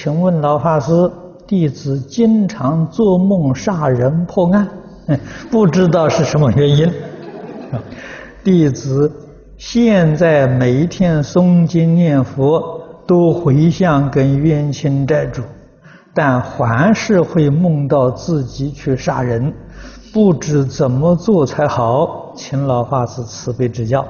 [0.00, 0.92] 请问老法师，
[1.44, 4.68] 弟子经常做梦杀人破案，
[5.50, 6.88] 不知道是什么原因。
[8.44, 9.12] 弟子
[9.56, 15.42] 现在每一天诵经念佛，都回向跟冤亲债主，
[16.14, 19.52] 但还是会梦到自己去杀人，
[20.12, 24.02] 不知怎么做才好，请老法师慈悲指教。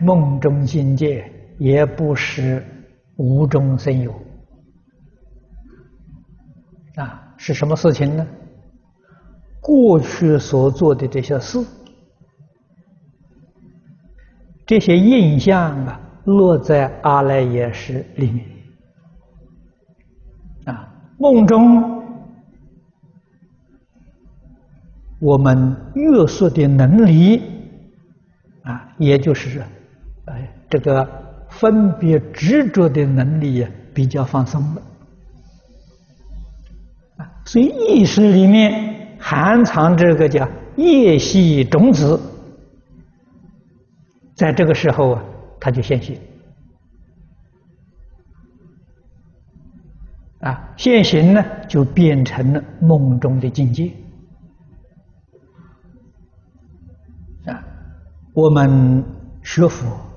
[0.00, 1.22] 梦中境界
[1.58, 2.64] 也不是
[3.16, 4.12] 无中生有
[6.96, 8.26] 啊，是什么事情呢？
[9.60, 11.58] 过去所做的这些事，
[14.64, 18.46] 这些印象啊，落在阿赖耶识里面
[20.64, 20.94] 啊。
[21.18, 22.02] 梦中
[25.20, 27.42] 我们约束的能力
[28.62, 29.62] 啊，也就是。
[30.26, 31.27] 哎，这个
[31.58, 34.82] 分别执着的能力，比较放松了
[37.16, 42.20] 啊，所以意识里面含藏这个叫业系种子，
[44.36, 45.24] 在这个时候啊，
[45.58, 46.16] 它就现行
[50.38, 53.90] 啊，现行呢，就变成了梦中的境界
[57.46, 57.64] 啊，
[58.32, 59.04] 我们
[59.42, 60.07] 学佛。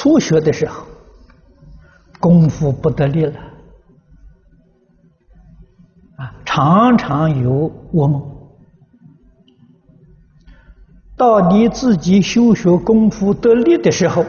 [0.00, 0.86] 初学的时候，
[2.18, 3.38] 功夫不得力了，
[6.16, 8.26] 啊，常常有噩梦。
[11.18, 14.24] 到你自己修学功夫得力的时候，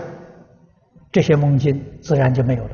[1.09, 2.71] 这些梦境自然就没有了。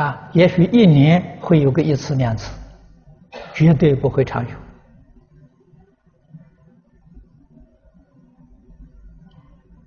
[0.00, 2.50] 啊，也许一年会有个一次两次，
[3.52, 4.61] 绝对不会常有。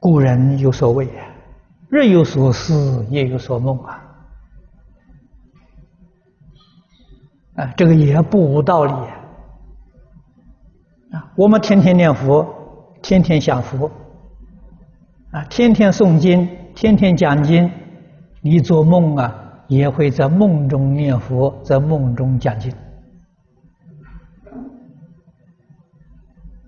[0.05, 1.25] 古人有所谓啊，
[1.89, 4.03] 日有所思，夜有所梦啊，
[7.55, 8.91] 啊，这个也不无道理
[11.11, 11.27] 啊。
[11.35, 12.47] 我们天天念佛，
[13.01, 13.89] 天天想佛，
[15.31, 17.67] 啊，天天诵经，天天讲经，
[18.41, 19.35] 你做梦啊，
[19.67, 22.71] 也会在梦中念佛，在梦中讲经，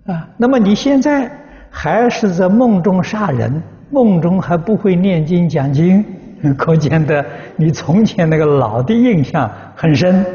[0.07, 1.31] 啊，那么你现在。
[1.69, 6.03] 还是在梦中杀人，梦中还不会念经讲经，
[6.57, 10.25] 可见得你从前那个老的印象很深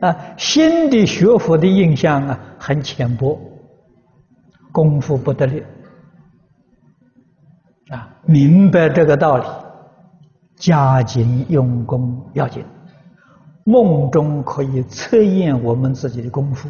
[0.00, 3.38] 啊，新的学佛的印象啊很浅薄，
[4.72, 5.62] 功夫不得力
[7.90, 8.08] 啊！
[8.24, 9.44] 明白这个道理，
[10.56, 12.64] 加紧用功要紧，
[13.64, 16.68] 梦中可以测验我们自己的功夫。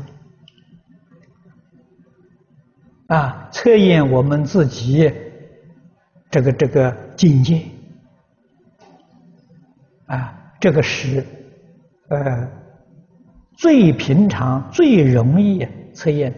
[3.08, 5.12] 啊，测验我们自己
[6.28, 7.62] 这个这个境界
[10.06, 11.24] 啊，这个是
[12.08, 12.48] 呃
[13.56, 16.34] 最平常、最容易测验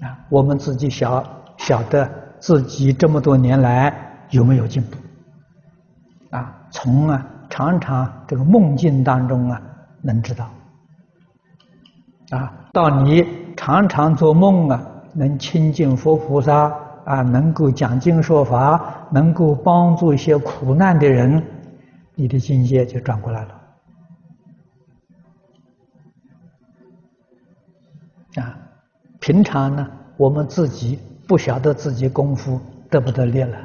[0.00, 0.18] 的啊。
[0.30, 1.22] 我们自己晓
[1.58, 3.94] 晓得自己这么多年来
[4.30, 4.96] 有没有进步
[6.30, 6.56] 啊？
[6.70, 9.60] 从啊常常这个梦境当中啊
[10.00, 10.50] 能知道
[12.30, 13.22] 啊，到你
[13.58, 14.88] 常常做梦啊。
[15.12, 16.74] 能亲近佛菩萨
[17.04, 21.42] 啊，能够讲经说法，能够帮助一些苦难的人，
[22.14, 23.60] 你的境界就转过来了。
[28.36, 28.56] 啊，
[29.20, 29.86] 平常呢，
[30.16, 33.58] 我们自己不晓得自己功夫得不得力了，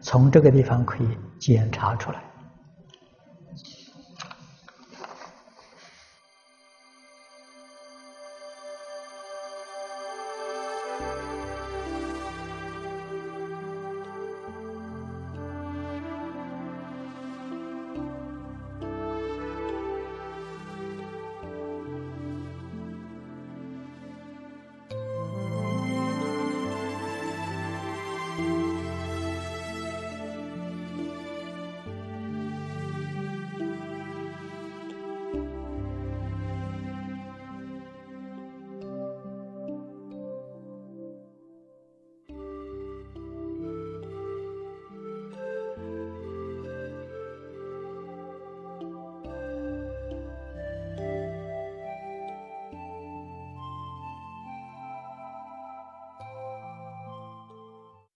[0.00, 1.08] 从这个地方可以
[1.38, 2.29] 检查出来。